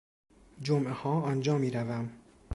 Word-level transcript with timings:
جمعهها 0.61 1.21
آنجا 1.21 1.57
می 1.57 1.71
روم. 1.71 2.09